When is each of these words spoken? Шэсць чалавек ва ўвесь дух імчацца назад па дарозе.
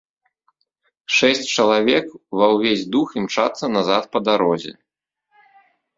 Шэсць 1.15 1.51
чалавек 1.57 2.05
ва 2.41 2.47
ўвесь 2.55 2.87
дух 2.95 3.07
імчацца 3.21 3.65
назад 3.77 4.03
па 4.17 4.27
дарозе. 4.29 4.73